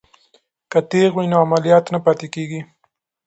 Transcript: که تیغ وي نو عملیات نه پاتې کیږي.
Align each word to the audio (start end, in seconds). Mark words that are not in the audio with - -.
که 0.71 0.79
تیغ 0.89 1.11
وي 1.17 1.25
نو 1.31 1.37
عملیات 1.45 1.85
نه 1.93 1.99
پاتې 2.05 2.27
کیږي. 2.35 2.61